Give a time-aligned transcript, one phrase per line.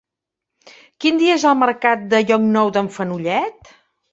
[1.05, 3.75] Quin dia és el mercat de Llocnou d'en Fenollet?